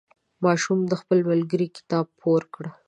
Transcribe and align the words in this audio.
ماشوم 0.43 0.79
د 0.87 0.93
خپل 1.01 1.19
ملګري 1.31 1.67
کتاب 1.75 2.05
پور 2.19 2.41
کړ. 2.53 2.65